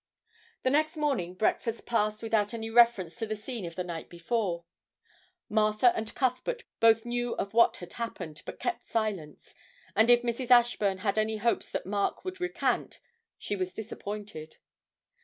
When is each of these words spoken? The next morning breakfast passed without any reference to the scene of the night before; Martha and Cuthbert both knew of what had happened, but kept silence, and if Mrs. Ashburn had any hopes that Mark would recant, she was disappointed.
The 0.63 0.71
next 0.71 0.97
morning 0.97 1.35
breakfast 1.35 1.85
passed 1.85 2.23
without 2.23 2.55
any 2.55 2.71
reference 2.71 3.17
to 3.17 3.27
the 3.27 3.35
scene 3.35 3.65
of 3.67 3.75
the 3.75 3.83
night 3.83 4.09
before; 4.09 4.65
Martha 5.47 5.95
and 5.95 6.11
Cuthbert 6.15 6.63
both 6.79 7.05
knew 7.05 7.35
of 7.35 7.53
what 7.53 7.77
had 7.77 7.93
happened, 7.93 8.41
but 8.47 8.59
kept 8.59 8.83
silence, 8.87 9.53
and 9.95 10.09
if 10.09 10.23
Mrs. 10.23 10.49
Ashburn 10.49 10.97
had 11.05 11.19
any 11.19 11.37
hopes 11.37 11.69
that 11.69 11.85
Mark 11.85 12.25
would 12.25 12.41
recant, 12.41 12.97
she 13.37 13.55
was 13.55 13.75
disappointed. 13.75 14.57